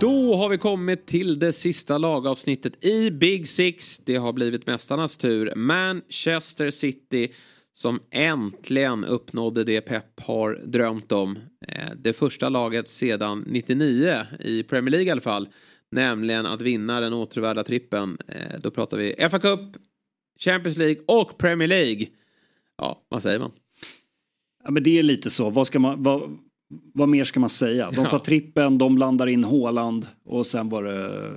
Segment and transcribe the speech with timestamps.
[0.00, 3.98] Då har vi kommit till det sista lagavsnittet i Big Six.
[3.98, 5.52] Det har blivit mästarnas tur.
[5.56, 7.32] Manchester City
[7.74, 11.38] som äntligen uppnådde det Pep har drömt om.
[11.68, 15.48] Eh, det första laget sedan 99 i Premier League i alla fall.
[15.90, 18.18] Nämligen att vinna den återvärda trippen.
[18.28, 19.60] Eh, då pratar vi FA Cup,
[20.40, 22.06] Champions League och Premier League.
[22.76, 23.52] Ja, vad säger man?
[24.64, 25.50] Ja, men det är lite så.
[25.50, 26.38] Vad, ska man, vad,
[26.94, 27.90] vad mer ska man säga?
[27.90, 31.32] De tar trippen, de blandar in Håland och sen var det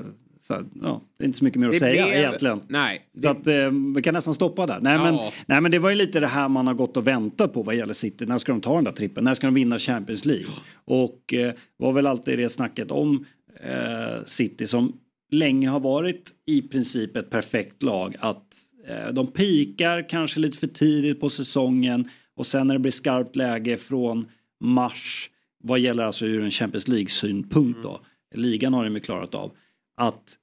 [0.49, 2.62] här, ja, det är inte så mycket mer att Det säga blev- egentligen.
[2.67, 3.02] Nej.
[3.21, 3.54] Så att, eh,
[3.95, 4.80] vi kan nästan stoppa där.
[4.81, 5.04] Nej, Ja.
[5.04, 7.63] men, nej men det var ju lite det här man har gått och väntat på
[7.63, 8.26] vad gäller City.
[8.26, 9.24] När ska de ta den där trippen?
[9.24, 10.46] När ska de vinna Champions League?
[10.85, 13.26] Och eh, var väl alltid det snacket om
[13.63, 14.93] eh, City som
[15.32, 18.15] länge har varit i princip ett perfekt lag.
[18.20, 18.46] Att
[18.87, 23.35] eh, de pikar kanske lite för tidigt på säsongen och sen när det blir skarpt
[23.35, 24.26] läge från
[24.62, 25.29] mars
[25.63, 28.01] vad gäller alltså ur en Champions League-synpunkt då.
[28.35, 29.51] Ligan har de ju klarat av.
[29.98, 30.37] Att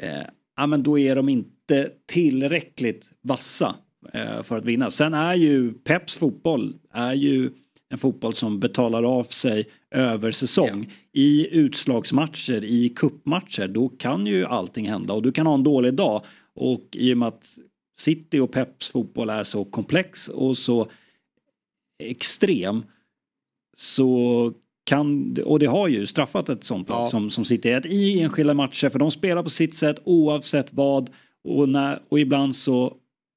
[0.00, 0.22] eh,
[0.56, 3.76] ja, men då är de inte tillräckligt vassa
[4.12, 4.90] eh, för att vinna.
[4.90, 7.50] Sen är ju Peps fotboll är ju
[7.88, 10.92] en fotboll som betalar av sig över säsong.
[11.12, 15.94] I utslagsmatcher, i kuppmatcher, då kan ju allting hända och du kan ha en dålig
[15.94, 16.24] dag.
[16.54, 17.58] Och i och med att
[17.98, 20.90] City och Peps fotboll är så komplex och så
[21.98, 22.82] extrem
[23.76, 24.52] så
[24.84, 27.06] kan, och det har ju straffat ett sånt lag Ja.
[27.06, 30.72] som, som City är, att i enskilda matcher, för de spelar på sitt sätt oavsett
[30.72, 31.10] vad
[31.44, 32.96] och, när, och ibland så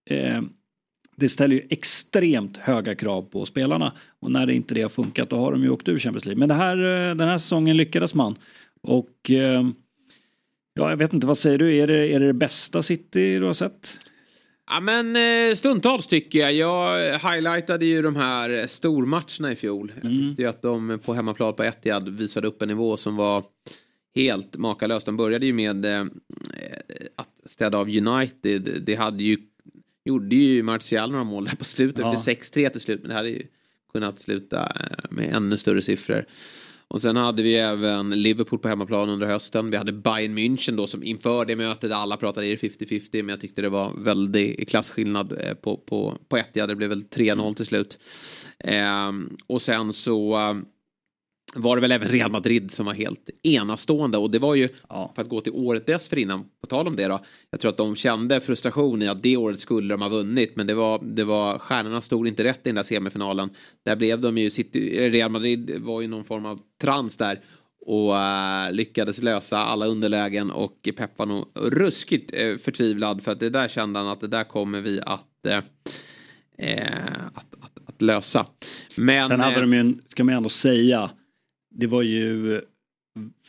[0.10, 0.42] eh,
[1.16, 5.30] det ställer ju extremt höga krav på spelarna och när det inte det har funkat
[5.30, 6.40] då har de ju åkt ur Champions League.
[6.40, 8.36] Men det här, eh, den här säsongen lyckades man
[8.82, 9.68] och eh,
[10.74, 13.46] ja, jag vet inte, vad säger du, är det är det, det bästa City du
[13.46, 13.98] har sett?
[14.70, 16.54] Ja men eh, stundtals tycker jag.
[16.54, 19.92] Jag highlightade ju de här stormatcherna i fjol.
[19.96, 23.44] Jag tyckte ju att de på hemmaplan på Etihad visade upp en nivå som var
[24.16, 25.04] helt makalös.
[25.04, 26.06] De började ju med eh,
[27.16, 28.84] att städa av United.
[28.86, 29.38] Det hade ju,
[30.06, 32.00] gjorde ju Martial några mål där på slutet.
[32.00, 32.12] Ja.
[32.12, 33.48] Det blev 6-3 till slut men det hade ju
[33.92, 36.26] kunnat sluta eh, med ännu större siffror.
[36.90, 39.72] Och sen hade vi även Liverpool på hemmaplan under hösten.
[39.72, 43.30] Vi hade Bayern München då som inför det mötet alla pratade i det 50-50 men
[43.30, 46.70] jag tyckte det var väldigt klasskillnad eh, på, på, på Etihad.
[46.70, 48.00] Det blev väl 3-0 till slut.
[48.60, 49.12] Eh,
[49.48, 50.56] och sen så eh,
[51.56, 55.12] var det väl även Real Madrid som var helt enastående och det var ju Ja.
[55.16, 57.20] för att gå till året dessförinnan, på tal om det då.
[57.50, 60.68] Jag tror att de kände frustration i att det året skulle de ha vunnit men
[60.68, 63.50] det var, det var stjärnorna stod inte rätt i den där semifinalen.
[63.86, 67.40] Där blev de ju, City, Real Madrid var ju någon form av trans där
[67.88, 73.40] och eh, lyckades lösa alla underlägen och Pep var nog ruskigt uh, förtvivlad för att
[73.40, 75.58] det där kände han att det där kommer vi att, eh,
[76.58, 78.46] eh, att, att, att lösa.
[78.96, 81.10] Men, Sen hade eh, de ju, en, ska man ändå säga,
[81.78, 82.62] det var ju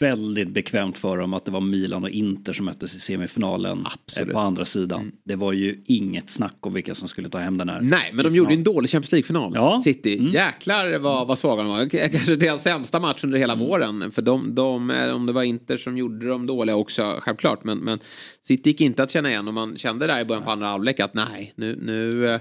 [0.00, 4.16] väldigt bekvämt för dem att det var Milan och Inter som möttes i semifinalen Absolut.
[4.24, 4.30] Mm.
[4.30, 5.12] eh, på andra sidan.
[5.24, 7.80] Det var ju inget snack om vilka som skulle ta hem den här.
[7.80, 9.52] Nej, men de gjorde en dålig Champions League-final.
[9.54, 9.80] Ja.
[9.84, 10.18] City.
[10.18, 10.32] Mm.
[10.32, 11.88] Jäklar vad, vad svaga de var.
[11.88, 13.66] K- Kanske deras sämsta match under hela Mm.
[13.66, 14.10] våren.
[14.12, 17.64] För de, de, eh, om det var Inter som gjorde dem dåliga också, självklart.
[17.64, 17.98] Men, men
[18.46, 21.00] City gick inte att känna igen och man kände där i början på andra halvlek
[21.00, 22.40] att nej, nu, nu, eh,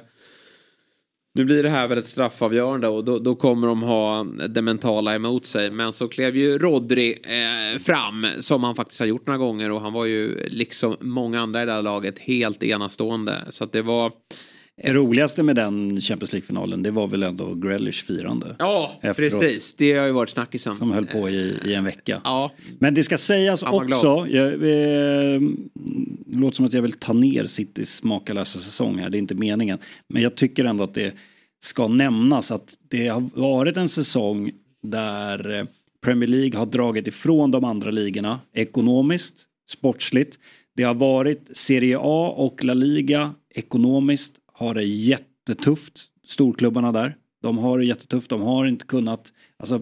[1.37, 5.15] nu blir det här väl ett straffavgörande och då, då kommer de ha det mentala
[5.15, 5.71] emot sig.
[5.71, 9.81] Men så klev ju Rodri eh, fram som han faktiskt har gjort några gånger och
[9.81, 13.45] han var ju liksom många andra i det här laget helt enastående.
[13.49, 14.11] Så att det var...
[14.83, 18.55] Det roligaste med den Champions League-finalen det var väl ändå Grealish firande.
[18.59, 19.31] Ja, Efteråt.
[19.31, 19.73] precis.
[19.73, 20.75] Det har ju varit snackisen.
[20.75, 22.21] Som höll på i, i en vecka.
[22.23, 24.59] Ja, Men det ska sägas också, jag, eh,
[26.25, 29.35] det låter som att jag vill ta ner Citys makalösa säsong här, det är inte
[29.35, 29.79] meningen.
[30.09, 31.13] Men jag tycker ändå att det
[31.63, 34.51] ska nämnas att det har varit en säsong
[34.83, 35.65] där eh,
[36.01, 40.39] Premier League har dragit ifrån de andra ligorna ekonomiskt, sportsligt.
[40.75, 47.15] Det har varit Serie A och La Liga ekonomiskt har det jättetufft, storklubbarna där.
[47.41, 49.81] De har det jättetufft, de har inte kunnat, alltså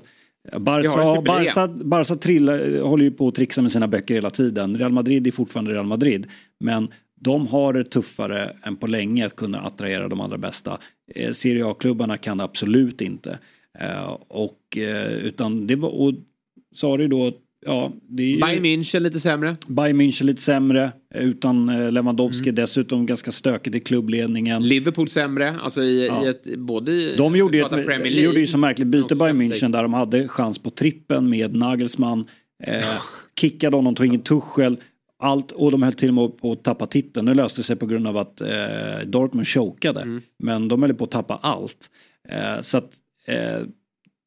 [0.58, 1.22] Barca.
[1.22, 4.78] Barca, Barca trillar, håller ju på att trixa med sina böcker hela tiden.
[4.78, 6.28] Real Madrid är fortfarande Real Madrid.
[6.60, 10.80] Men de har det tuffare än på länge att kunna attrahera de allra bästa.
[11.16, 13.40] Eh, Serie A-klubbarna kan det absolut inte.
[13.80, 16.14] Eh, och, eh, utan det var, och
[16.76, 17.32] sa du då,
[17.66, 18.40] ja, det ju...
[18.40, 19.56] Bayern München lite sämre.
[19.68, 22.56] Bayern München lite sämre, utan eh, Lewandowski Mm.
[22.56, 24.68] dessutom ganska stökigt i klubbledningen.
[24.68, 25.60] Liverpool sämre.
[25.62, 26.26] Alltså i, Ja.
[26.26, 27.16] i ett, både i...
[27.18, 29.82] De gjorde ju, ett, Premier de gjorde ju så märkligt byte Bayern Champions München där
[29.82, 32.28] de hade chans på trippen med Nagelsmann.
[32.64, 32.84] Eh,
[33.40, 34.78] kickade honom, tog in Tuchel.
[35.20, 37.26] Allt, och de höll till och med på att tappa titeln.
[37.26, 38.48] Det löste sig på grund av att eh,
[39.06, 40.02] Dortmund chokade.
[40.02, 40.22] Mm.
[40.40, 41.90] Men de höll på att tappa allt.
[42.30, 42.94] Eh, så att
[43.28, 43.62] eh,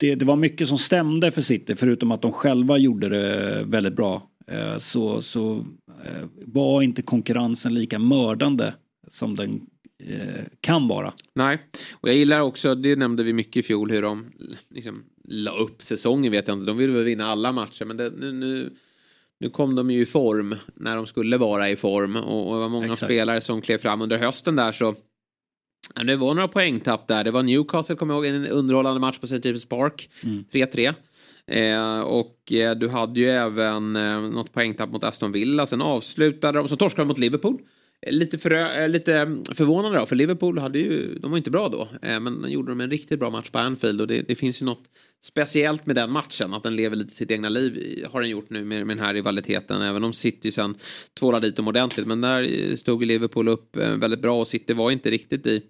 [0.01, 3.97] det, det var mycket som stämde för City förutom att de själva gjorde det väldigt
[3.97, 4.23] bra.
[4.47, 5.67] Eh, så, så
[6.05, 8.75] eh, var inte konkurrensen lika mördande
[9.09, 9.61] som den
[10.05, 11.13] eh, kan vara.
[11.35, 11.59] Nej,
[11.93, 14.27] och jag gillar också, det nämnde vi mycket i fjol, hur de
[14.71, 16.67] liksom la upp säsongen vet jag inte.
[16.67, 18.71] De ville väl vinna alla matcher men det, nu, nu,
[19.41, 22.61] nu kom de ju i form när de skulle vara i form och, och det
[22.61, 23.05] var många Exakt.
[23.13, 24.95] spelare som klev fram under hösten där så
[25.95, 27.25] det var några poängtapp där.
[27.25, 29.49] Det var Newcastle, kommer jag ihåg, en underhållande match på St.
[29.49, 30.11] James Park.
[30.25, 30.45] Mm.
[30.53, 30.95] 3-3.
[31.47, 35.67] Eh, och eh, du hade ju även eh, något poängtapp mot Aston Villa.
[35.67, 37.59] Sen avslutade de, så torskade de mot Liverpool.
[38.07, 41.69] Lite, för, eh, lite mm, förvånande då, för Liverpool hade ju, de var inte bra
[41.69, 41.89] då.
[42.03, 44.63] Eh, men de gjorde de en riktigt bra match på Anfield och det, det, finns
[44.63, 44.85] ju något
[45.23, 46.55] speciellt med den matchen.
[46.55, 49.15] Att den lever lite sitt egna liv har den gjort nu med, med den här
[49.15, 49.83] rivaliteten.
[49.83, 50.75] Även om City sen
[51.19, 52.07] tvålade dit dem ordentligt.
[52.07, 55.63] Men där eh, stod Liverpool upp väldigt bra och City var inte riktigt i,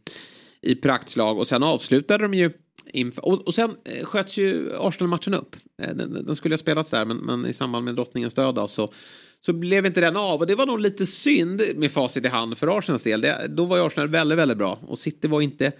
[0.63, 1.39] i praktslag.
[1.39, 2.51] Och sen avslutade de ju
[3.23, 5.57] och, och sen eh, sköts ju Arsenal-matchen upp.
[5.83, 8.69] Eh, den, den, skulle ha spelats där men, men i samband med drottningens död då,
[8.69, 8.93] så
[9.41, 12.59] så blev inte den av och det var nog lite synd med facit i hand
[12.59, 13.21] för Arsenals del.
[13.21, 15.73] Det, då var ju Arsenal väldigt, väldigt bra och City var inte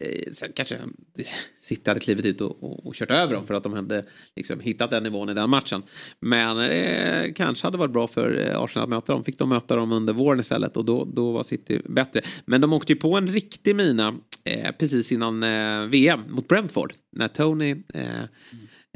[0.00, 0.78] eh, sen kanske
[1.62, 4.04] City hade klivit ut och, och, och, kört över dem för att de hade
[4.36, 5.82] liksom hittat den nivån i den matchen.
[6.20, 9.24] Men eh, kanske hade varit bra för eh, Arsenal att möta dem.
[9.24, 12.22] Fick de möta dem under våren istället och då, då var City bättre.
[12.44, 16.92] Men de åkte ju på en riktig mina eh, precis innan eh, VM mot Brentford.
[17.16, 18.22] När Tony eh,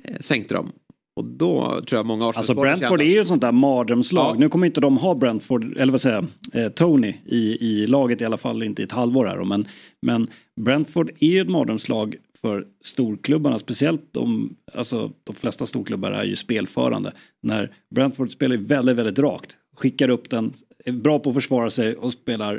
[0.04, 0.72] eh sänkte dem.
[1.18, 4.36] Och då tror jag många Arsenal Alltså Brentford är ju ett sånt där mardrömslag.
[4.36, 4.40] Ja.
[4.40, 8.20] Nu kommer inte de ha Brentford, eller vad säger jag, eh, Tony i, i laget
[8.20, 9.44] i alla fall inte i ett halvår här.
[9.44, 9.68] Men,
[10.06, 10.26] men
[10.60, 16.36] Brentford är ju ett mardrömslag för storklubbarna, speciellt de, alltså de flesta storklubbar är ju
[16.36, 17.12] spelförande.
[17.42, 20.52] När Brentford spelar väldigt, väldigt rakt, skickar upp den,
[20.84, 22.54] är bra på att försvara sig och spelar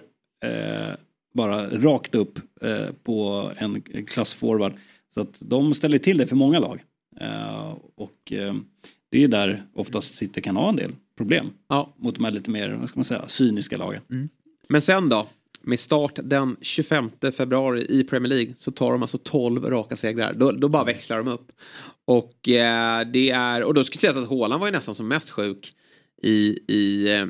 [0.45, 0.95] eh,
[1.33, 4.73] bara rakt upp eh, på en klassforward.
[5.13, 6.83] Så att de ställer till det för många lag.
[7.21, 8.55] Eh, och eh,
[9.09, 11.49] det är där oftast City kan ha en del problem.
[11.67, 11.93] Ja.
[11.97, 14.01] Mot de här lite mer, vad ska man säga, cyniska lagen.
[14.09, 14.29] Mm.
[14.69, 15.27] Men sen då?
[15.61, 20.33] Med start den 25 februari i Premier League så tar de alltså 12 raka segrar.
[20.33, 21.51] Då, då bara växlar de upp.
[22.05, 25.07] Och eh, det är, och då skulle jag säga att Haaland var ju nästan som
[25.07, 25.73] mest sjuk
[26.21, 27.25] i, i, eh,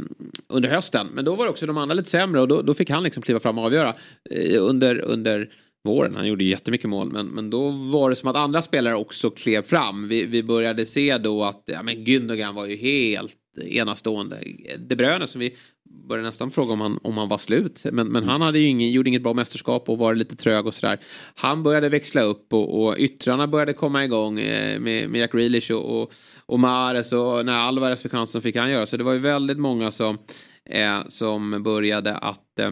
[0.47, 1.07] under hösten.
[1.13, 3.23] Men då var det också de andra lite sämre och då, då fick han liksom
[3.23, 3.95] kliva fram och avgöra.
[4.29, 5.49] Eh, under, under
[5.83, 6.15] våren.
[6.15, 7.11] Han gjorde jättemycket mål.
[7.11, 10.07] Men, men då var det som att andra spelare också klev fram.
[10.07, 14.39] Vi, vi började se då att ja, men Gündogan var ju helt enastående.
[14.77, 15.55] De Bruyne som vi
[15.89, 17.85] började nästan fråga om han, om han var slut.
[17.91, 20.73] Men, men han hade ju ingen, gjorde inget bra mästerskap och var lite trög och
[20.73, 20.99] sådär.
[21.35, 25.71] Han började växla upp och, och yttrarna började komma igång eh, med, med Jack Grealish
[25.71, 26.13] och, och,
[26.45, 28.85] och Mares och när Alvarez fick chansen fick han göra.
[28.85, 30.17] Så det var ju väldigt många som,
[30.65, 32.67] eh, som började att eh,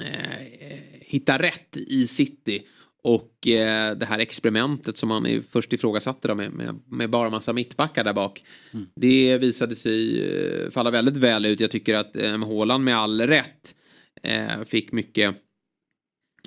[0.00, 2.62] eh hitta rätt i city.
[3.06, 7.52] Och eh, det här experimentet som man först ifrågasatte då med, med, med bara massa
[7.52, 8.44] mittbackar där bak.
[8.72, 8.86] Mm.
[8.96, 11.60] Det visade sig eh, falla väldigt väl ut.
[11.60, 13.74] Jag tycker att eh, Håland med all rätt
[14.22, 15.36] eh, fick mycket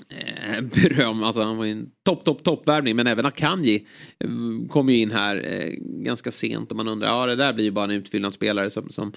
[0.10, 1.24] eh, beröm.
[1.24, 2.96] Alltså han var en topp, topp, toppvärvning.
[2.96, 3.88] Men även Akanji
[4.20, 4.30] eh,
[4.70, 7.72] kom ju in här eh, ganska sent och man undrar, ja det där blir ju
[7.72, 9.14] bara en utfyllnadsspelare som, som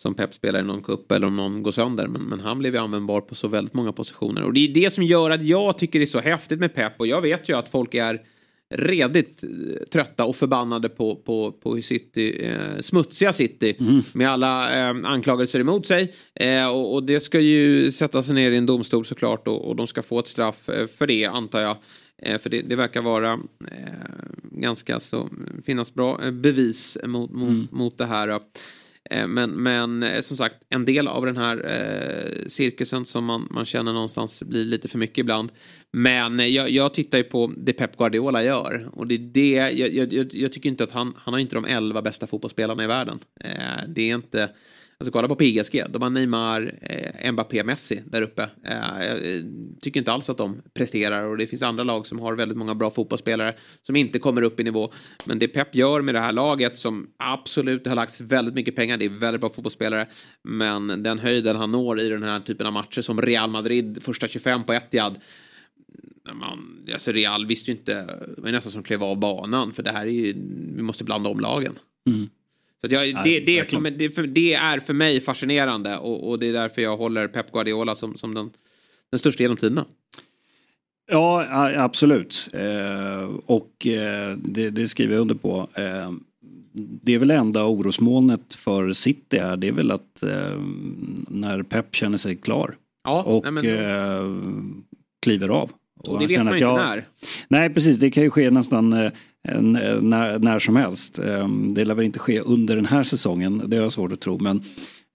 [0.00, 2.06] som Pep spelar i någon kupp eller om någon går sönder.
[2.06, 4.44] Men, men, han blev ju användbar på så väldigt många positioner.
[4.44, 6.92] Och det är det som gör att jag tycker det är så häftigt med Pep.
[6.96, 8.22] Och jag vet ju att folk är
[8.70, 9.48] redigt eh,
[9.92, 14.02] trötta och förbannade på, på, på City, eh, smutsiga City mm.
[14.12, 16.14] med alla eh, anklagelser emot sig.
[16.34, 19.76] Eh, och, och, det ska ju sätta sig ner i en domstol såklart och, och
[19.76, 21.76] de ska få ett straff eh, för det antar jag.
[22.22, 23.38] Eh, för det, det, verkar vara
[24.42, 25.28] ganska så
[25.64, 27.68] finnas bra bevis mot, mot, mm.
[27.70, 28.28] mot det här.
[28.28, 28.38] Eh,
[29.10, 33.48] Eh, men, men eh, som sagt, en del av den här eh, cirkusen som man,
[33.50, 35.52] man känner någonstans blir lite för mycket ibland.
[35.92, 38.88] Men eh, jag, jag tittar ju på det Pep Guardiola gör.
[38.92, 41.64] Och det är det, jag, jag, jag tycker inte att han, han har inte de
[41.64, 43.18] elva bästa fotbollsspelarna i världen.
[43.40, 43.50] Eh,
[43.88, 44.50] det är inte
[45.00, 48.42] Alltså kolla på PSG, de har Neymar, eh, Mbappé, Messi där uppe.
[48.42, 49.42] Eh, jag eh,
[49.80, 52.74] tycker inte alls att de presterar och det finns andra lag som har väldigt många
[52.74, 54.92] bra fotbollsspelare som inte kommer upp i nivå.
[55.24, 58.96] Men det Pep gör med det här laget som absolut har lagts väldigt mycket pengar,
[58.96, 60.06] det är väldigt bra fotbollsspelare.
[60.42, 64.28] Men den höjden han når i den här typen av matcher som Real Madrid, första
[64.28, 65.18] 25 på Etihad.
[66.32, 67.94] Man, alltså Real visste ju inte,
[68.36, 70.32] det var nästan som klev av banan för det här är ju,
[70.76, 71.74] vi måste blanda om lagen.
[72.06, 72.28] Mm.
[72.80, 76.38] Så jag, Nej, det, det, för, det, för, det, är för mig fascinerande och, och,
[76.38, 78.50] det är därför jag håller Pep Guardiola som, som den,
[79.10, 79.84] den största genom tiderna.
[81.10, 82.48] Ja, absolut.
[82.52, 85.68] Eh, och eh, det, det, skriver jag under på.
[85.74, 86.12] Eh,
[86.72, 90.60] det är väl enda orosmolnet för City är, det är väl att eh,
[91.28, 92.76] när Pep känner sig klar.
[93.04, 93.66] Ja, och men...
[93.66, 94.52] Eh,
[95.22, 95.70] kliver av.
[96.00, 97.04] Och, och det vet man inte jag, när.
[97.48, 99.12] Nej precis, det kan ju ske nästan eh,
[99.48, 101.18] Eh, eh, när, när som helst.
[101.18, 104.20] Ehm, det lär väl inte ske under den här säsongen, det har jag svårt att
[104.20, 104.38] tro.
[104.38, 104.64] Men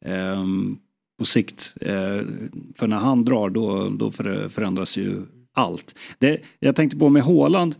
[0.06, 0.78] ehm,
[1.20, 2.22] på sikt, eh,
[2.76, 4.12] för när han drar då, då
[4.50, 5.22] förändras ju
[5.54, 5.96] allt.
[6.18, 7.76] Det, jag tänkte på med Håland,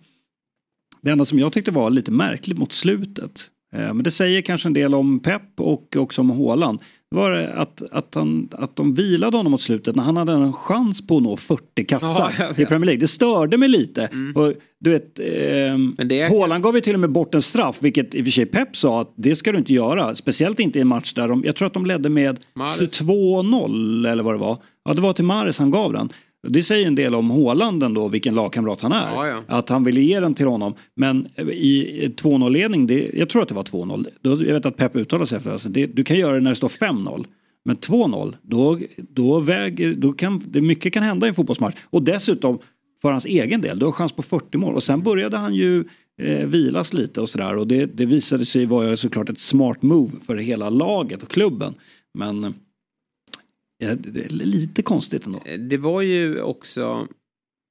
[1.02, 3.50] det enda som jag tyckte var lite märkligt mot slutet.
[3.76, 6.80] Men det säger kanske en del om Pep och också om Håland
[7.14, 10.54] var det att, att, han, att de vilade honom mot slutet när han hade en
[10.54, 13.00] chans på att nå 40 kassar ja, i Premier League.
[13.00, 14.06] Det störde mig lite.
[14.06, 14.36] Mm.
[14.36, 16.30] Och, du vet, eh, är...
[16.30, 18.76] Håland gav ju till och med bort en straff, vilket i och för sig Pep
[18.76, 20.16] sa att det ska du inte göra.
[20.16, 24.24] Speciellt inte i en match där de, jag tror att de ledde med 2-0 eller
[24.24, 24.58] vad det var.
[24.86, 26.10] Ja, det var till Mares han gav den.
[26.48, 29.12] Det säger en del om Håland ändå, vilken lagkamrat han är.
[29.12, 29.44] Ja, ja.
[29.48, 30.74] Att han ville ge den till honom.
[30.96, 34.08] Men i 2-0-ledning, jag tror att det var 2-0.
[34.22, 35.86] Jag vet att Pep uttalade sig efter alltså det.
[35.86, 37.26] Du kan göra det när det står 5-0.
[37.66, 41.76] Men 2-0, då, då väger, då kan, det mycket kan hända i en fotbollsmatch.
[41.90, 42.60] Och dessutom,
[43.02, 44.76] för hans egen del, du har chans på 40 mål.
[44.76, 45.84] Och sen började han ju
[46.22, 47.58] eh, vilas lite och sådär.
[47.58, 51.74] Och det, det visade sig vara såklart ett smart move för hela laget och klubben.
[52.14, 52.54] Men
[53.96, 55.42] det är lite konstigt ändå.
[55.46, 57.08] Eh, det var ju också,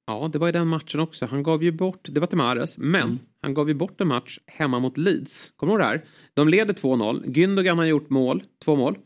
[0.07, 2.77] ja det var i den matchen också, han gav ju bort, det var till Mares,
[2.77, 3.19] men mm.
[3.41, 5.51] han gav ju bort en match hemma mot Leeds.
[5.55, 6.05] Kommer du ihåg det här?
[6.33, 8.97] De leder 2-0, Gündogan har gjort mål, två mål.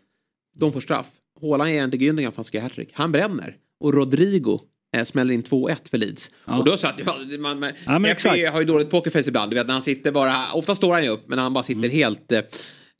[0.55, 1.07] De får straff.
[1.41, 2.89] Håland ger inte Gündogan för han ska hattrick.
[2.93, 3.55] Han bränner.
[3.79, 4.59] Och Rodrigo
[4.97, 6.31] eh, smäller in 2-1 för Leeds.
[6.45, 6.57] Ja.
[6.57, 9.51] Och då satt ja, man, man, ja, har ju dåligt pokerface ibland.
[9.51, 11.79] Du vet när han sitter bara, ofta står han ju upp men han bara sitter
[11.79, 11.91] mm.
[11.91, 12.31] helt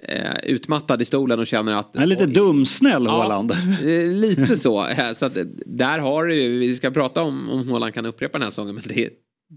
[0.04, 1.89] eh, eh, utmattad i stolen och känner att...
[1.94, 3.04] Han är lite oj, dumsnäll.
[3.06, 3.48] Ja,
[3.82, 4.88] eh, lite så.
[4.88, 8.38] Eh, så att, där har du ju, vi ska prata om om Håland kan upprepa
[8.38, 9.10] den här säsongen men det,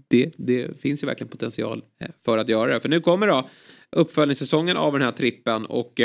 [0.09, 2.79] det, det finns ju verkligen potential eh, för att göra det.
[2.79, 3.49] För nu kommer då
[3.91, 6.01] uppföljningssäsongen av den här trippen och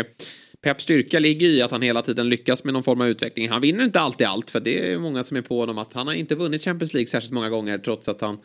[0.62, 3.49] Peps styrka ligger i att han hela tiden lyckas med någon form av utveckling.
[3.49, 6.07] Han vinner inte alltid allt för det är många som är på honom att han
[6.07, 8.38] har inte vunnit Champions League särskilt många gånger trots att han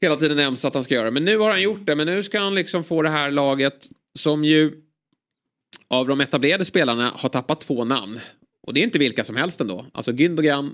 [0.00, 1.10] hela tiden nämns att han ska göra.
[1.10, 1.96] Men nu har han gjort det.
[1.96, 4.72] Men nu ska han liksom få det här laget som ju
[5.88, 8.20] av de etablerade spelarna har tappat två namn.
[8.62, 9.86] Och det är inte vilka som helst ändå.
[9.92, 10.70] Alltså Gündogan,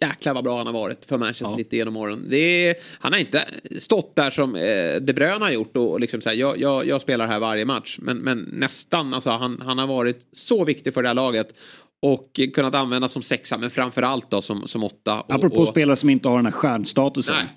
[0.00, 1.56] jäklar vad bra han har varit för Manchester ja.
[1.56, 2.26] City genom åren.
[2.28, 3.44] Det är, han har inte
[3.78, 7.26] stått där som eh, De Bruyne har gjort och, liksom säga jag, jag, jag, spelar
[7.26, 7.98] här varje match.
[8.02, 11.54] Men, men nästan, alltså han, han har varit så viktig för det här laget.
[12.02, 15.20] Och kunnat användas som sexa men framförallt då som, som åtta.
[15.20, 17.34] Och, Apropå och, spelare som inte har den här stjärnstatusen.
[17.34, 17.56] Nej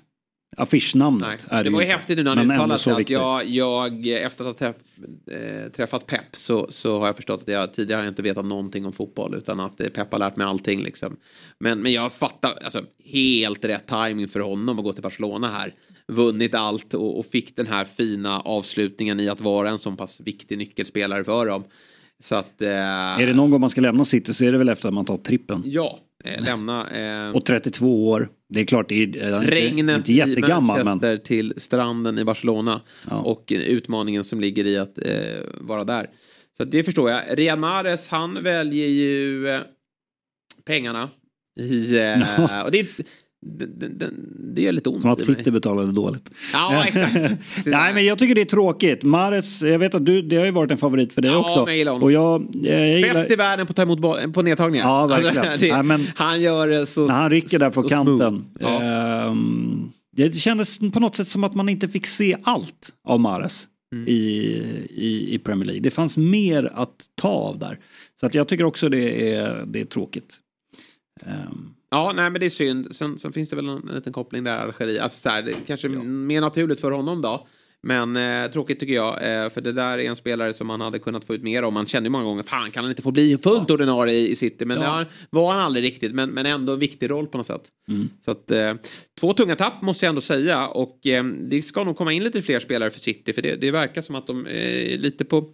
[0.56, 1.28] affischnamnet.
[1.28, 4.06] Nej, är det, det var ju häftigt nu när han uttalade sig att jag, jag,
[4.06, 8.22] efter att ha äh, träffat Pep så, så har jag förstått att jag tidigare inte
[8.22, 11.16] vetat någonting om fotboll utan att eh, Pep har lärt mig allting liksom.
[11.58, 15.74] Men, men jag fattar, alltså helt rätt timing för honom att gå till Barcelona här.
[16.08, 20.20] Vunnit allt och, och fick den här fina avslutningen i att vara en så pass
[20.20, 21.64] viktig nyckelspelare för dem.
[22.22, 24.68] Så att, eh, är det någon gång man ska lämna City så är det väl
[24.68, 25.62] efter att man tar trippen.
[25.64, 26.90] Ja, eh, lämna.
[26.90, 28.28] Eh, och 32 år.
[28.48, 30.80] Det är klart, det är regnet inte jättegammal.
[30.80, 31.22] i Manchester men...
[31.22, 32.80] till stranden i Barcelona.
[33.10, 33.16] Ja.
[33.16, 36.10] Och utmaningen som ligger i att eh, vara där.
[36.56, 37.38] Så det förstår jag.
[37.38, 39.60] Riyad Mahrez, han väljer ju eh,
[40.64, 41.10] pengarna.
[41.60, 42.88] I, eh, och det,
[43.44, 44.10] det, det,
[44.54, 46.30] det gör lite ont Som att City betalade dåligt.
[46.52, 47.14] Ja, exakt.
[47.66, 49.02] Nej, men jag tycker det är tråkigt.
[49.02, 51.58] Mares, jag vet att du, det har ju varit en favorit för dig ja, också.
[51.58, 53.14] Jag gillar och jag, jag gillar...
[53.14, 54.86] Bäst i världen på att ta emot boll, på nedtagningar.
[54.86, 55.38] Ja, verkligen.
[55.38, 58.44] Alltså, det, Nej, men, han gör det så När han rycker där på kanten.
[58.60, 59.26] Ja.
[59.26, 63.68] Um, det kändes på något sätt som att man inte fick se allt av Mares.
[63.94, 64.08] Mm.
[64.08, 64.12] I,
[64.90, 65.82] i, i Premier League.
[65.82, 67.78] Det fanns mer att ta av där.
[68.20, 70.40] Så att jag tycker också det är, det är tråkigt.
[71.26, 72.96] Um, Ja, nej men det är synd.
[72.96, 75.02] Sen, sen finns det väl en liten koppling där, Algeriet.
[75.02, 76.02] Alltså så här, det kanske ja.
[76.02, 77.46] mer naturligt för honom då.
[77.80, 80.98] Men eh, tråkigt tycker jag, eh, för det där är en spelare som man hade
[80.98, 81.74] kunnat få ut mer om.
[81.74, 83.74] Man kände ju många gånger, fan kan han inte få bli fullt ja.
[83.74, 84.64] ordinarie i, i City?
[84.64, 84.98] Men ja.
[84.98, 87.62] det var han aldrig riktigt, men, men ändå en viktig roll på något sätt.
[87.88, 88.08] Mm.
[88.24, 88.74] Så att, eh,
[89.20, 92.42] två tunga tapp måste jag ändå säga och eh, det ska nog komma in lite
[92.42, 95.52] fler spelare för City, för det, det verkar som att de är lite på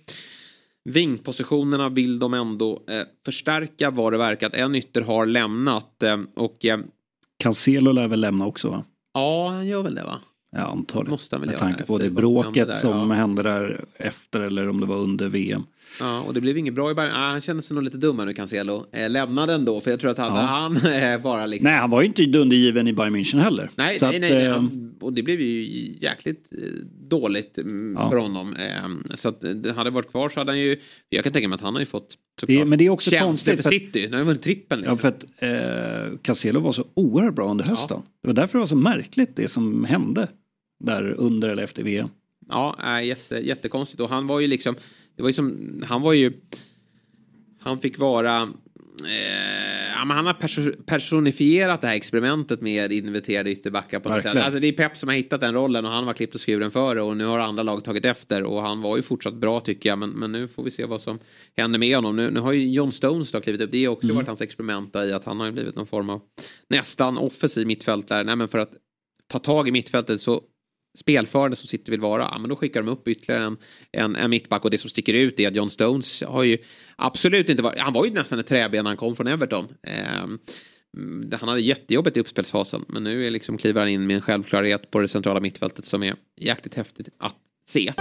[0.84, 6.02] Vingpositionerna vill de ändå eh, förstärka vad det verkar att en ytter har lämnat.
[6.02, 6.78] Eh, och, eh,
[7.38, 8.84] Cancelo lär väl lämna också va?
[9.14, 10.20] Ja, han gör väl det va?
[10.52, 11.10] Ja, antar det.
[11.10, 13.16] Måste han väl Med tanke på det bråket där, som ja.
[13.16, 15.62] hände där efter eller om det var under VM.
[16.00, 17.12] Ja, och det blev inget bra i Bayern.
[17.14, 18.86] Ah, han kände sig nog lite dummare nu Cancelo.
[18.92, 20.46] Eh, lämnade ändå, för jag tror att hade ja.
[20.46, 21.70] han eh, bara liksom...
[21.70, 23.70] Nej, han var ju inte dundergiven i Bayern München heller.
[23.74, 24.44] Nej, nej, att, nej.
[24.44, 24.64] Eh,
[25.00, 25.62] och det blev ju
[26.00, 26.58] jäkligt eh,
[27.08, 28.10] dåligt mm, ja.
[28.10, 28.54] för honom.
[28.54, 30.76] Eh, så att det hade varit kvar så hade han ju...
[31.08, 33.62] Jag kan tänka mig att han har ju fått det, men det är också konstigt.
[33.62, 34.08] för City.
[34.10, 34.80] Nu har vunnit trippeln.
[34.80, 34.96] Liksom.
[34.96, 37.96] Ja, för att eh, Cancelo var så oerhört bra under hösten.
[38.00, 38.10] Ja.
[38.22, 40.28] Det var därför det var så märkligt det som hände
[40.84, 42.08] där under eller efter VM.
[42.48, 44.00] Ja, äh, jätte, jättekonstigt.
[44.00, 44.74] Och han var ju liksom,
[45.20, 46.32] det var ju som, han var ju,
[47.60, 54.00] han fick vara, eh, Ja, men han har personifierat det här experimentet med inviterade ytterbackar
[54.00, 54.36] på något sätt.
[54.36, 56.70] Alltså, det är Pep som har hittat den rollen och han var klippt och skuren
[56.70, 59.88] före och nu har andra lag tagit efter och han var ju fortsatt bra tycker
[59.88, 61.18] jag men, men nu får vi se vad som
[61.56, 62.16] händer med honom.
[62.16, 63.72] Nu, nu har ju John Stones då klivit upp.
[63.72, 64.16] Det har också mm.
[64.16, 66.20] varit hans experiment i att han har ju blivit någon form av
[66.68, 68.24] nästan offensiv mittfältare.
[68.24, 68.72] Nej men för att
[69.26, 70.42] ta tag i mittfältet så
[70.98, 73.56] spelförande som City vill vara, ja, men då skickar de upp ytterligare en,
[73.92, 76.58] en, en mittback och det som sticker ut är att John Stones har ju
[76.96, 79.68] absolut inte varit, han var ju nästan ett träben när han kom från Everton.
[79.82, 80.26] Eh,
[81.40, 84.90] han hade jättejobbet i uppspelsfasen men nu är liksom kliver han in med en självklarhet
[84.90, 87.36] på det centrala mittfältet som är jäkligt häftigt att
[87.68, 87.92] se.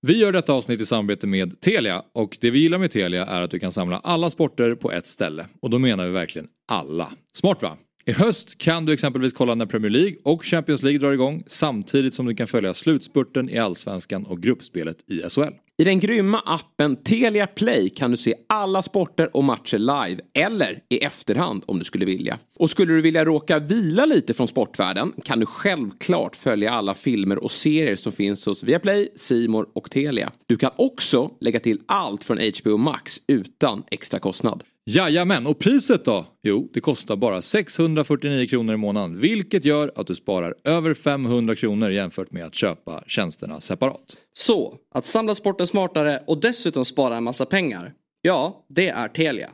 [0.00, 3.42] Vi gör detta avsnitt i samarbete med Telia och det vi gillar med Telia är
[3.42, 7.12] att du kan samla alla sporter på ett ställe och då menar vi verkligen alla.
[7.36, 7.76] Smart va?
[8.08, 12.14] I höst kan du exempelvis kolla när Premier League och Champions League drar igång samtidigt
[12.14, 15.52] som du kan följa slutspurten i Allsvenskan och gruppspelet i SHL.
[15.78, 20.82] I den grymma appen Telia Play kan du se alla sporter och matcher live eller
[20.88, 22.38] i efterhand om du skulle vilja.
[22.58, 27.44] Och skulle du vilja råka vila lite från sportvärlden kan du självklart följa alla filmer
[27.44, 30.32] och serier som finns hos Viaplay, Simor och Telia.
[30.46, 34.62] Du kan också lägga till allt från HBO Max utan extra kostnad.
[34.90, 36.26] Jajamän, och priset då?
[36.42, 41.56] Jo, det kostar bara 649 kronor i månaden, vilket gör att du sparar över 500
[41.56, 44.16] kronor jämfört med att köpa tjänsterna separat.
[44.36, 47.92] Så, att samla sporten smartare och dessutom spara en massa pengar,
[48.22, 49.50] ja, det är Telia.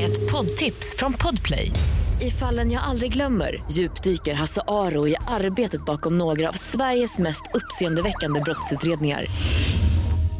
[0.00, 1.70] Ett poddtips från Podplay.
[2.20, 7.42] I fallen jag aldrig glömmer djupdyker Hasse Aro i arbetet bakom några av Sveriges mest
[7.54, 9.26] uppseendeväckande brottsutredningar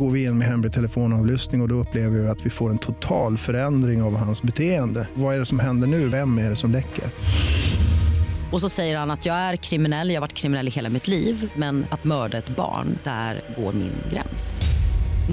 [0.03, 2.79] går vi in med hemlig telefonavlyssning och, och då upplever vi att vi får en
[2.79, 5.09] total förändring av hans beteende.
[5.15, 6.09] Vad är det som händer nu?
[6.09, 7.05] Vem är det som läcker?
[8.53, 11.09] Och så säger han att jag är kriminell, jag har varit kriminell i hela mitt
[11.09, 14.63] liv men att mörda ett barn, där går min gräns.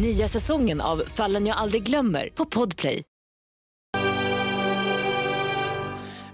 [0.02, 3.02] Nya säsongen av Fallen jag aldrig glömmer på Podplay.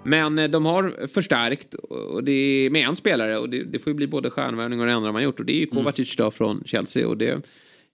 [0.03, 3.91] Men eh, de har förstärkt och det är med en spelare och det, det får
[3.91, 6.31] ju bli både stjärnvärvning och det andra man gjort och det är ju Kovacic då
[6.31, 7.41] från Chelsea och det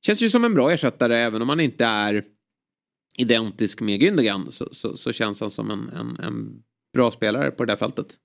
[0.05, 2.23] Känns ju som en bra ersättare även om han inte är
[3.17, 7.65] identisk med Gündogan så, så, så känns han som en, en, en, bra spelare på
[7.65, 8.17] det där fältet.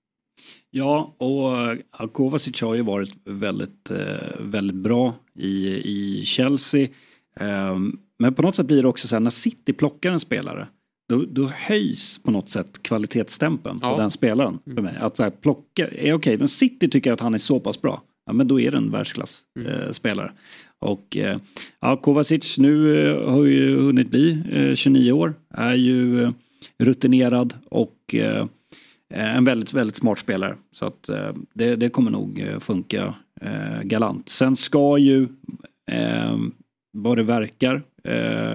[0.70, 6.88] Ja, och Kovacic har ju varit väldigt, eh, väldigt bra i, i Chelsea.
[7.36, 10.68] Ehm, men på något sätt blir det också så här när City plockar en spelare
[11.08, 13.94] då, då höjs på något sätt kvalitetsstämpeln ja.
[13.94, 14.58] på den spelaren.
[14.74, 14.96] För mig.
[15.00, 17.80] Att så här, plocka, är okej, okay, men City tycker att han är så pass
[17.80, 18.02] bra.
[18.26, 20.28] Ja, men då är det en världsklassspelare.
[20.28, 20.38] Mm.
[20.80, 21.38] Och eh,
[21.80, 24.42] ja, Kovacic nu eh, har ju hunnit bli
[24.76, 25.34] 29 eh, år.
[25.54, 26.32] Är ju
[26.78, 28.14] rutinerad och
[29.14, 30.56] en väldigt, väldigt smart spelare.
[30.72, 31.10] Så att
[31.54, 33.14] det, det kommer nog funka
[33.82, 34.28] galant.
[34.28, 35.28] Sen ska ju,
[36.92, 37.82] vad det verkar,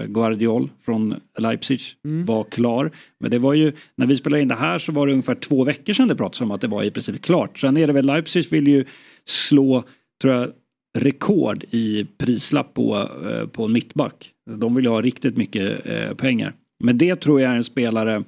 [0.07, 2.25] Guardiol från Leipzig mm.
[2.25, 2.91] var klar.
[3.19, 5.63] Men det var ju, när vi spelade in det här så var det ungefär två
[5.63, 7.59] veckor sedan det pratades om att det var i princip klart.
[7.59, 8.85] Sen är det väl Leipzig vill ju
[9.25, 9.83] slå,
[10.21, 10.51] tror jag,
[10.97, 14.31] rekord i prislapp på, eh, på en mittback.
[14.57, 16.53] De vill ha riktigt mycket eh, pengar.
[16.83, 18.23] Men det tror jag är en spelare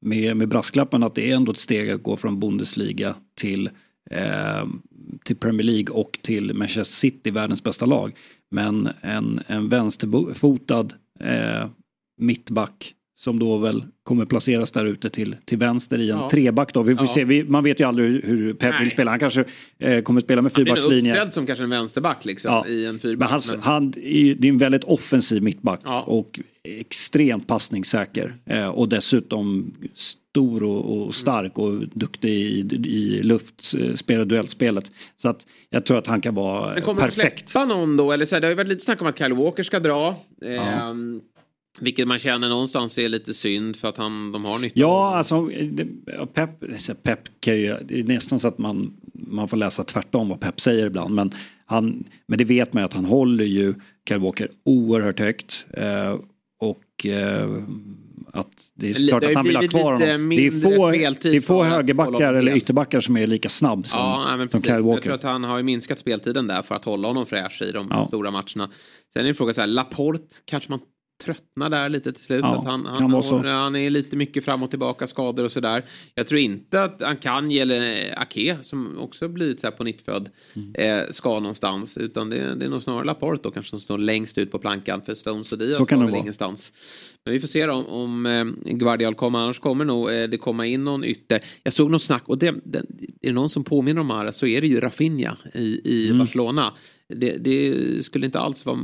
[0.00, 3.70] med, med brasklappen att det är ändå ett steg att gå från Bundesliga till,
[4.10, 4.66] eh,
[5.24, 8.12] till Premier League och till Manchester City, världens bästa lag.
[8.50, 10.88] Men en, en vänsterfotad
[11.20, 11.68] eh,
[12.20, 16.30] mittback som då väl kommer placeras där ute till, till vänster i en ja.
[16.30, 16.82] treback då.
[16.82, 17.12] Vi får ja.
[17.12, 18.82] se, vi, man vet ju aldrig hur Pep Nej.
[18.82, 19.10] vill spela.
[19.10, 19.44] Han kanske
[19.78, 21.18] eh, kommer spela med fyrbackslinje.
[21.18, 22.66] Han blir som kanske en vänsterback liksom ja.
[22.66, 23.30] i en fyrback.
[23.30, 23.62] Men han, men...
[23.62, 28.36] han är, det är en väldigt offensiv mittback och extremt passningssäker.
[28.46, 34.92] Eh, och dessutom stor och, och, stark och duktig i, i luftspel och duellspelet.
[35.16, 36.86] Så att jag tror att han kan vara perfekt.
[36.86, 38.12] Kommer släppa någon då?
[38.12, 40.08] Eller så här, det har ju varit lite snack om att Kyle Walker ska dra.
[40.42, 40.92] Eh,
[41.80, 45.50] vilket man känner någonstans är lite synd för att han, de har nytta Ja, alltså
[46.34, 46.50] Pep,
[47.02, 50.60] Pep kan ju, det är nästan så att man, man får läsa tvärtom vad Pep
[50.60, 51.14] säger ibland.
[51.14, 51.30] Men,
[51.66, 53.74] han, men det vet man ju att han håller ju
[54.08, 55.66] Kyle Walker oerhört högt.
[55.70, 56.18] Eh,
[56.60, 57.62] och eh,
[58.32, 60.28] att det är klart det att han vill ha kvar honom.
[60.28, 60.90] Det är få,
[61.22, 64.92] det är få högerbackar eller ytterbackar som är lika snabb som, ja, som Kyle Walker.
[64.92, 67.88] Jag tror att han har minskat speltiden där för att hålla honom fräsch i de
[67.90, 68.06] ja.
[68.06, 68.70] stora matcherna.
[69.12, 70.80] Sen är det frågan så här, Laporte kanske man
[71.24, 72.40] tröttnar där lite till slut.
[72.42, 75.84] Ja, han, han, har, han, är lite mycket fram och tillbaka, skador och sådär.
[76.14, 80.28] Jag tror inte att han kan eller Ake som också blivit så här på nyttfödd
[80.54, 80.74] mm.
[80.74, 81.98] eh, ska någonstans.
[81.98, 85.02] Utan det, det är nog snarare Laporte då kanske som står längst ut på plankan
[85.02, 86.20] för Stones och Diaz ska väl vara.
[86.20, 86.72] ingenstans.
[87.24, 89.38] Men vi får se om, om eh, Guardial kommer.
[89.38, 91.40] Annars kommer nog eh, det komma in någon ytter.
[91.62, 92.82] Jag såg något snack och det, det, är
[93.20, 96.18] det någon som påminner om det så är det ju Rafinha i, i mm.
[96.18, 96.72] Barcelona
[97.08, 98.78] det, det, skulle inte alls vara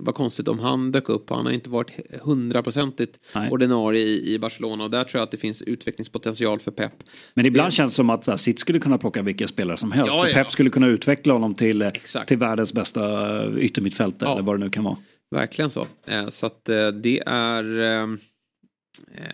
[0.00, 1.30] vara konstigt om han dök upp.
[1.30, 1.90] Han har inte varit
[2.22, 6.92] hundraprocentigt ordinarie i, i Barcelona och där tror jag att det finns utvecklingspotential för Pep.
[7.34, 10.12] Men ibland känns det som att här, City skulle kunna plocka vilken spelare som helst.
[10.16, 10.34] Ja, ja.
[10.34, 12.28] Pep skulle kunna utveckla honom till, Exakt.
[12.28, 14.34] till världens bästa yttermittfältare Ja.
[14.34, 14.96] eller vad det nu kan vara.
[15.30, 15.86] Verkligen så.
[16.06, 17.80] Eh, så att eh, det är...
[17.80, 19.28] Eh, eh,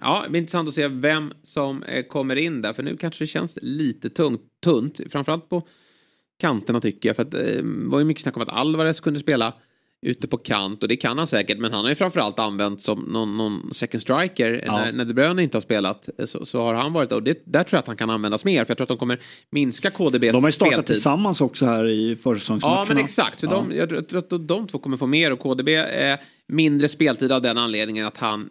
[0.00, 2.72] ja, det blir intressant att se vem som kommer in där.
[2.72, 5.00] För nu kanske det känns lite tungt, tunt.
[5.10, 5.66] Framförallt på
[6.42, 7.16] kanterna tycker jag.
[7.16, 9.52] För att det eh, var ju mycket snack om att Alvarez kunde spela
[10.06, 12.98] ute på kant och det kan han säkert men han har ju framförallt använt som
[13.00, 14.76] någon, någon second striker Ja.
[14.78, 17.42] när, när De Bruyne inte har spelat eh, så, så har han varit och det,
[17.44, 19.18] där tror jag att han kan användas mer för jag tror att de kommer
[19.50, 20.86] minska KDBs De har ju startat speltid.
[20.94, 22.78] tillsammans också här i försäsongsmatcherna.
[22.80, 23.40] Ja, men exakt.
[23.40, 23.50] Så Ja.
[23.50, 25.84] de, jag tror att de, två kommer få mer och KDB eh,
[26.48, 28.48] mindre speltid av den anledningen att han,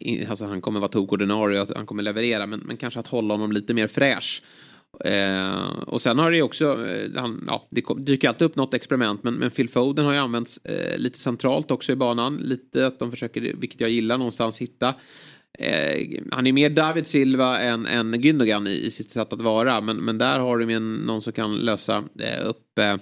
[0.00, 3.06] eh, alltså han kommer vara tokordinarie och att han kommer leverera, men, men kanske att
[3.06, 4.42] hålla honom lite mer fräsch.
[5.00, 8.74] Eh, och sen har det ju också, eh, han, ja, det dyker alltid upp något
[8.74, 12.36] experiment, men, men Phil Foden har ju använts eh, lite centralt också i banan.
[12.36, 14.94] Lite att de försöker, vilket jag gillar, någonstans hitta.
[15.58, 19.80] Eh, han är mer David Silva än, än Gündogan i, i sitt sätt att vara,
[19.80, 22.96] men, men där har en, någon som kan lösa eh, upp eh,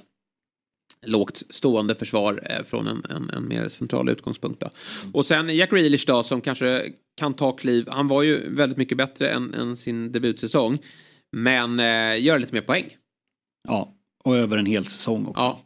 [1.07, 4.61] lågt stående försvar från en, en, en mer central utgångspunkt.
[4.61, 4.71] Då.
[5.13, 7.89] Och sen Jack Grealish då som kanske kan ta kliv.
[7.89, 10.79] Han var ju väldigt mycket bättre än, än sin debutsäsong.
[11.33, 12.97] Men eh, gör lite mer poäng.
[13.69, 15.41] Ja, och över en hel säsong också.
[15.41, 15.61] Ja.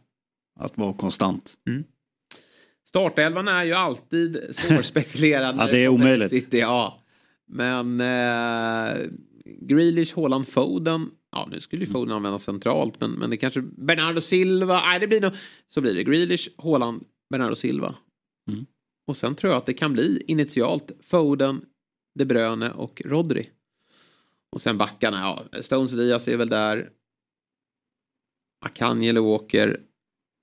[0.59, 1.57] Att vara konstant.
[2.87, 5.55] Startelvan är ju alltid svårspekulerad.
[5.59, 6.29] Ja, det är omöjligt.
[6.29, 7.03] City, ja.
[7.47, 9.09] Men eh,
[9.45, 11.11] Grealish, Haaland, Foden.
[11.31, 13.01] Ja, nu skulle ju Foden användas centralt.
[13.01, 13.61] Men, men det kanske...
[13.61, 14.81] Bernardo Silva.
[14.85, 15.31] Nej, det blir nog...
[15.67, 16.03] Så blir det.
[16.03, 17.95] Grealish, Haaland, Bernardo Silva.
[18.51, 18.65] Mm.
[19.07, 21.61] Och sen tror jag att det kan bli initialt Foden,
[22.19, 23.49] De Bruyne och Rodri.
[24.55, 25.17] Och sen backarna,
[25.51, 25.61] ja.
[25.61, 26.89] Stones Diaz är väl där.
[28.65, 29.79] Akanji eller Walker.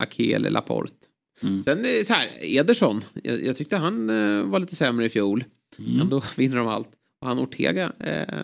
[0.03, 0.94] Ake eller Laporte.
[1.42, 1.62] Mm.
[1.62, 3.05] Sen är det så här, Ederson.
[3.22, 5.44] Jag, jag tyckte han eh, var lite sämre i fjol.
[5.79, 6.01] Mm.
[6.01, 6.88] Ändå vinner de allt.
[7.20, 7.92] Och han Ortega.
[8.01, 8.38] Eh,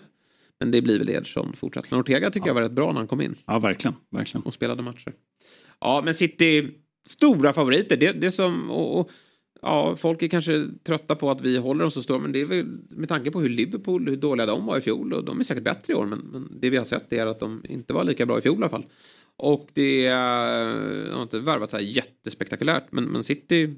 [0.59, 1.91] men det blir väl Ederson fortsatt.
[1.91, 3.95] Men Ortega tycker jag var rätt bra när han kom in Ja, verkligen.
[4.09, 4.43] verkligen.
[4.45, 5.13] och spelade matcher.
[5.79, 6.69] Ja, men City,
[7.07, 7.97] stora favoriter.
[7.97, 9.11] Det, det som, och, och,
[9.61, 12.45] ja, folk är kanske trötta på att vi håller dem så stora, men det är
[12.45, 15.43] väl med tanke på hur Liverpool, hur dåliga de var i fjol, och de är
[15.43, 18.03] säkert bättre i år, men, men det vi har sett är att de inte var
[18.03, 18.85] lika bra i fjol i alla fall.
[19.35, 23.75] Och det de har inte värvat så här jättespektakulärt, men, men City,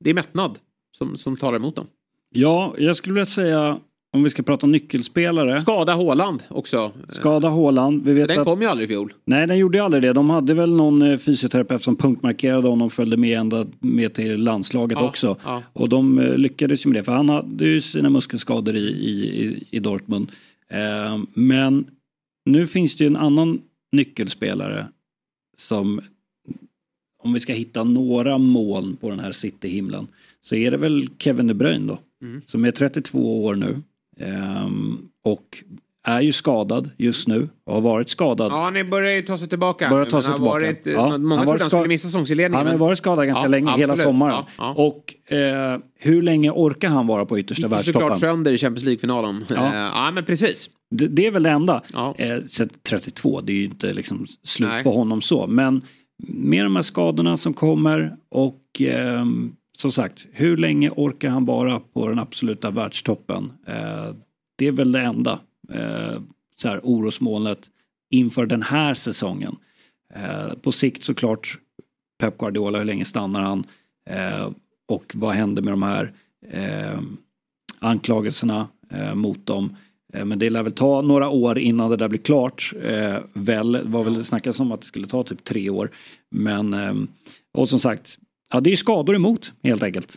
[0.00, 0.58] det är mättnad
[0.92, 1.86] som, som talar emot dem.
[2.28, 3.80] Ja, jag skulle vilja säga
[4.12, 5.60] om vi ska prata nyckelspelare.
[5.60, 6.92] Skada Haaland också.
[7.08, 8.04] Skada Haaland.
[8.04, 9.12] Vi vet Den att, kom ju aldrig i fjol.
[9.24, 10.12] nej, den gjorde ju aldrig det.
[10.12, 14.98] De hade väl någon eh, fysioterapeut som punktmarkerade honom följde med ända med till landslaget
[15.00, 15.36] Ja, också.
[15.44, 15.62] ja.
[15.72, 17.04] Och de eh, lyckades ju med det.
[17.04, 20.32] För han hade ju sina muskelskador i, i, i- i Dortmund.
[20.70, 21.86] Eh, men
[22.46, 23.60] nu finns det ju en annan
[23.92, 24.86] nyckelspelare
[25.56, 26.00] som
[27.22, 30.06] om vi ska hitta några moln på den här City-himlen
[30.40, 31.98] så är det väl Kevin De Bruyne då.
[32.22, 32.42] Mm.
[32.46, 33.76] Som är 32 år nu.
[34.20, 35.44] Ehm, och
[36.06, 38.52] är ju skadad just nu och har varit skadad.
[38.52, 39.88] Ja, han börjar ju ta sig tillbaka.
[39.90, 40.52] Börjar ta sig tillbaka.
[40.52, 42.54] Varit, Ja, han många har trodde han skulle missa säsongsledningen.
[42.54, 44.08] Han har men- varit skadad ganska Ja, länge, hela absolut.
[44.08, 44.44] sommaren.
[44.58, 44.84] Ja, ja.
[44.84, 48.20] Och eh, hur länge orkar han vara på yttersta Gick ju såklart världstoppen?
[48.20, 49.44] sönder i Champions League-finalen.
[49.48, 49.54] Ja.
[49.54, 49.74] Ja.
[50.06, 50.70] ja, men precis.
[50.90, 51.82] Det, det är väl det enda.
[51.92, 52.14] Ja.
[52.18, 54.84] Eh, så 32, det är ju inte liksom slut Nej.
[54.84, 55.46] på honom så.
[55.46, 55.82] Men
[56.28, 61.80] med de här skadorna som kommer och ehm, som sagt, hur länge orkar han vara
[61.80, 63.52] på den absoluta världstoppen?
[63.66, 64.14] Eh,
[64.56, 65.40] det är väl det enda
[65.72, 66.20] eh,
[66.56, 67.70] så här, orosmolnet
[68.10, 69.56] inför den här säsongen.
[70.14, 71.58] Eh, på sikt såklart
[72.18, 73.64] Pep Guardiola, hur länge stannar han?
[74.10, 74.50] Eh,
[74.88, 76.12] och vad händer med de här
[76.50, 77.00] eh,
[77.78, 79.76] anklagelserna eh, mot dem?
[80.12, 82.72] Eh, men det lär väl ta några år innan det där blir klart.
[82.82, 85.90] Eh, väl, det var väl det snackas om att det skulle ta typ tre år.
[86.30, 86.94] Men, eh,
[87.52, 88.18] och som sagt,
[88.50, 90.16] ja, det är skador emot helt enkelt.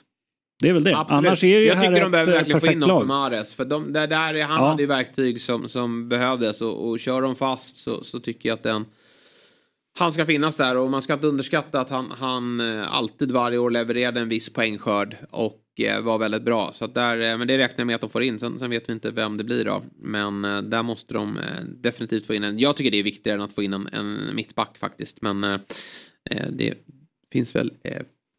[0.61, 0.97] Det är väl det.
[0.97, 1.17] Absolut.
[1.27, 3.07] Annars är ju jag tycker de behöver eh, verkligen få in någon för lag.
[3.07, 3.53] Mahrez.
[3.53, 4.69] För de, där, där är, han Ja.
[4.69, 6.61] hade ju verktyg som, som behövdes.
[6.61, 8.85] Och, och kör de fast så, så tycker jag att den...
[9.99, 13.57] Han ska finnas där och man ska inte underskatta att han, han eh, alltid varje
[13.57, 15.17] år levererade en viss poängskörd.
[15.31, 16.69] Och eh, var väldigt bra.
[16.73, 18.39] Så där, men det räknar jag med att de får in.
[18.39, 19.83] Sen, sen vet vi inte vem det blir av.
[19.99, 22.59] Men där måste de definitivt få in en.
[22.59, 25.21] Jag tycker det är viktigare än att få in en, en mittback faktiskt.
[25.21, 25.41] Men
[26.49, 26.73] det
[27.31, 27.71] finns väl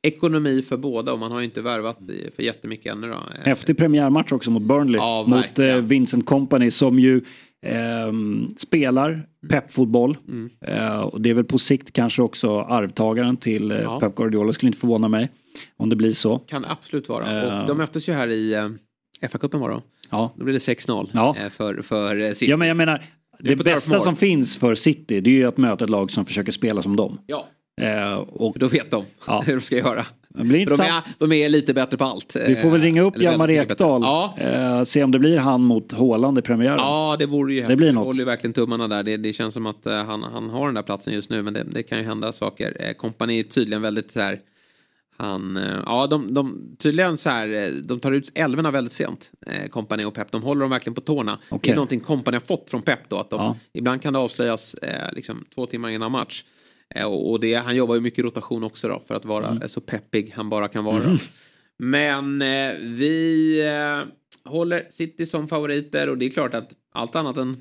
[0.05, 1.13] ekonomi för båda.
[1.13, 1.99] Och man har ju inte värvat
[2.37, 3.15] för jättemycket ännu då.
[3.15, 4.97] Eh, Häftig premiärmatch också mot Burnley.
[5.01, 7.21] Ja, mot eh, Vincent Company som ju
[7.67, 10.17] ehm, spelar peppfotboll.
[10.29, 10.51] Mm.
[10.67, 14.01] Eh, och det är väl på sikt kanske också arvtagaren till eh, Ja.
[14.01, 14.53] Pep Guardiola.
[14.53, 15.29] Skulle inte förvåna mig
[15.77, 16.39] om det blir så.
[16.39, 17.43] Kan det absolut vara.
[17.43, 17.61] Eh.
[17.61, 18.69] Och de möttes ju här i eh,
[19.29, 19.81] FA-cupen var det.
[20.11, 20.33] Ja.
[20.37, 21.37] Då blev det 6-0 Ja.
[21.45, 22.51] eh, för, för eh, City.
[22.51, 23.05] Ja men jag menar,
[23.41, 26.27] Det det bästa som finns för City det är ju att möta ett lag som
[26.27, 27.19] försöker spela som dem.
[27.27, 27.47] Ja,
[27.81, 29.43] Eh, och då vet de Ja.
[29.47, 30.07] hur de ska göra.
[30.29, 32.37] Det de, är, de är lite bättre på allt.
[32.49, 33.51] Vi får väl ringa upp Eller Hjalmar.
[33.51, 34.03] Ekdal.
[34.03, 36.79] Ja, Eh, se om det blir han mot Haaland i premiären.
[36.79, 38.07] Ja, det vore ju Det blir Jag något.
[38.07, 39.03] håller ju verkligen tummarna där.
[39.03, 41.55] Det, det känns som att eh, han, han har den där platsen just nu, men
[41.55, 42.77] det, det kan ju hända saker.
[42.81, 44.41] Eh, Kompani är tydligen väldigt så här...
[45.17, 49.31] Han, eh, ja, de, de, tydligen så här, eh, de tar ut älvorna väldigt sent,
[49.47, 50.31] eh, Kompani och Pep.
[50.33, 51.39] De håller dem verkligen på tårna.
[51.51, 51.71] Det Okej.
[51.71, 53.17] är någonting Kompani har fått från Pep då.
[53.19, 53.57] Att de, Ja.
[53.73, 56.45] Ibland kan det avslöjas eh, liksom, två timmar innan match.
[56.95, 59.63] Eh, och det, han jobbar ju mycket rotation också då, för att vara Mm.
[59.63, 61.19] eh, så peppig han bara kan vara.
[61.79, 67.37] Men eh, vi eh, håller City som favoriter och det är klart att allt annat
[67.37, 67.57] än...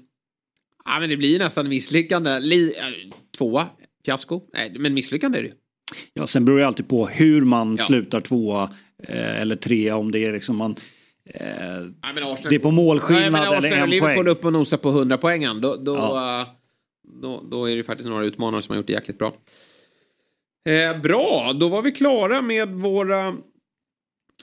[0.85, 2.39] Ja, men det blir ju nästan misslyckande.
[2.39, 3.67] Li, äh, tvåa,
[4.05, 4.41] fiasko.
[4.53, 5.53] Nej, men misslyckande är det ju.
[6.13, 7.83] Ja, sen beror det alltid på hur man Ja.
[7.85, 8.63] slutar tvåa
[9.07, 10.75] eh, eller trea om det är liksom man...
[11.29, 11.91] Eh, Nej,
[12.23, 14.27] Arsenal, Det är på målskillnad men eller Arsenal en och Liverpool poäng.
[14.31, 15.61] upp och nosar på 100 poängen.
[15.61, 16.59] Då, då, Ja.
[17.03, 19.33] Då, då är det faktiskt några utmanare som har gjort det jäkligt bra.
[20.69, 23.35] Eh, bra, då var vi klara med våra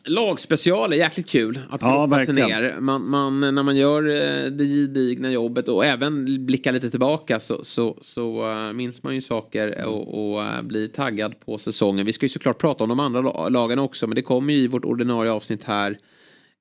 [0.05, 0.97] lagspecialer.
[0.97, 2.77] Jäkligt kul att Ja, grotta sig ner.
[2.81, 7.65] Man, man, när man gör eh, det gedigna jobbet och även blickar lite tillbaka så,
[7.65, 12.07] så, så eh, minns man ju saker och, och eh, blir taggad på säsongen.
[12.07, 14.59] Vi ska ju såklart prata om de andra la- lagen också men det kommer ju
[14.61, 15.99] i vårt ordinarie avsnitt här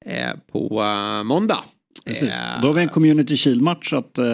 [0.05, 1.63] eh, på eh, måndag.
[2.05, 2.33] Precis.
[2.61, 4.25] Då har vi en Community Shield-match att eh,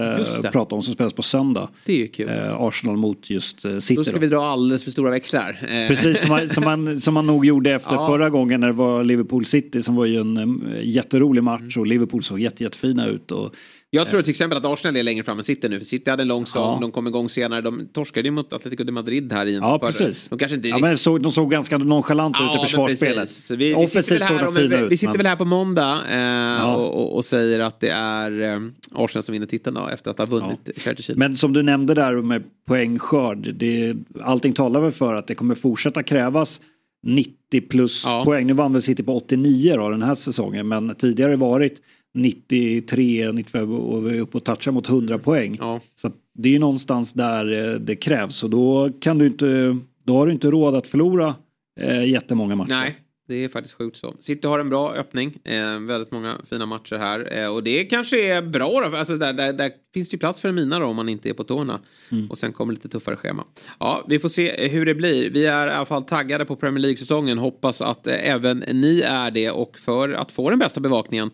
[0.51, 1.69] prata om som spelas på söndag.
[1.85, 2.29] Det är ju kul.
[2.29, 4.03] Eh, Arsenal mot just eh, Då City.
[4.03, 5.59] ska Då vi dra alldeles för stora växlar.
[5.61, 8.07] Eh, Precis som man, som, man, som man nog gjorde efter Ja.
[8.07, 11.45] förra gången när det var Liverpool City som var ju en eh, jätterolig Mm.
[11.45, 13.31] match och Liverpool såg jätte, jättefina ut.
[13.31, 13.55] Och,
[13.95, 15.79] Jag tror till exempel att Arsenal är längre fram än City nu.
[15.79, 16.77] För City hade en lång säsong, Ja.
[16.81, 17.61] de kom igång senare.
[17.61, 19.87] De torskade ju mot Atletico de Madrid här i en ja, förra.
[19.87, 20.29] precis.
[20.29, 23.29] De kanske inte ja, men såg, de såg ganska nonchalanta ut i försvarsspelet.
[23.49, 24.99] Vi, vi sitter Offensivt väl här, om fina vi ut.
[24.99, 28.59] sitter men- väl här på måndag eh, och, och, och säger att det är eh,
[28.91, 31.19] Arsenal som vinner titeln då, efter att ha vunnit Charity Shield.
[31.19, 35.55] Men som du nämnde där med poängskörd, det, allting talar väl för att det kommer
[35.55, 36.61] fortsätta krävas
[37.07, 38.25] 90 plus Ja.
[38.25, 38.47] poäng.
[38.47, 41.77] Nu vann väl City på 89 då den här säsongen men tidigare varit
[42.15, 45.57] 93, 95 och vi är uppe och touchar mot 100 poäng.
[45.59, 45.79] Ja.
[45.95, 50.17] Så det är ju någonstans där eh, det krävs och då kan du inte, då
[50.17, 51.35] har du inte råd att förlora
[51.79, 52.69] eh, jättemånga matcher.
[52.69, 54.15] Nej, det är faktiskt sjukt så.
[54.19, 55.37] City har en bra öppning.
[55.43, 57.39] Eh, väldigt många fina matcher här.
[57.39, 58.97] Eh, och det kanske är bra då.
[58.97, 61.29] Alltså där, där, där finns det ju plats för en mina då om man inte
[61.29, 61.79] är på tårna.
[62.11, 62.29] Mm.
[62.29, 63.43] Och sen kommer lite tuffare schema.
[63.79, 65.29] Ja, vi får se hur det blir.
[65.29, 67.37] Vi är i alla fall taggade på Premier League-säsongen.
[67.37, 69.51] Hoppas att eh, även ni är det.
[69.51, 71.31] Och för att få den bästa bevakningen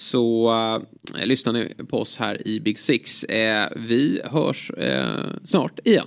[0.00, 0.50] så
[1.18, 3.24] eh, lyssnar ni på oss här i Big Six.
[3.24, 6.06] Eh, vi hörs eh, snart igen.